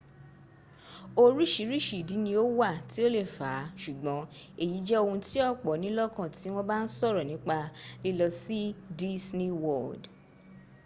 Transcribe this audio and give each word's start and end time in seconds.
orírìíríṣìí 1.21 1.97
ìdí 2.01 2.15
ni 2.25 2.31
ó 2.43 2.43
wà 2.57 2.69
tí 2.89 2.99
o 3.05 3.07
lè 3.15 3.23
fà 3.35 3.49
á 3.61 3.69
ṣùgbọ́n 3.81 4.21
èyí 4.63 4.77
jẹ́ 4.87 5.01
ohun 5.03 5.21
tí 5.27 5.37
ọ̀pọ̀ 5.49 5.79
ní 5.83 5.89
lọ́kàn 5.97 6.29
tí 6.37 6.47
wọ́n 6.53 6.67
ba 6.69 6.75
ń 6.81 6.85
sọ̀rọ̀ 6.97 7.27
nípa 7.29 7.57
lílọ 8.03 8.27
sí 8.41 8.59
disney 8.99 9.51
world 9.63 10.03